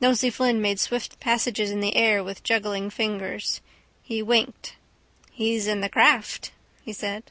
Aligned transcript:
Nosey 0.00 0.30
Flynn 0.30 0.62
made 0.62 0.78
swift 0.78 1.18
passes 1.18 1.72
in 1.72 1.80
the 1.80 1.96
air 1.96 2.22
with 2.22 2.44
juggling 2.44 2.90
fingers. 2.90 3.60
He 4.04 4.22
winked. 4.22 4.76
—He's 5.32 5.66
in 5.66 5.80
the 5.80 5.88
craft, 5.88 6.52
he 6.84 6.92
said. 6.92 7.24